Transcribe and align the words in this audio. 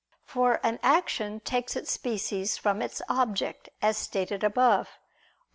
For 0.25 0.59
an 0.63 0.79
action 0.81 1.41
takes 1.41 1.75
its 1.75 1.91
species 1.91 2.57
from 2.57 2.81
its 2.81 3.03
object, 3.07 3.69
as 3.83 3.97
stated 3.99 4.43
above 4.43 4.87
(AA. 4.87 4.97